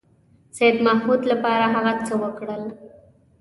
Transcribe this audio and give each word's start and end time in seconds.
سیدمحمود 0.57 1.21
لپاره 1.31 1.65
هغه 1.75 1.93
څه 2.07 2.13
وکړل. 2.21 2.63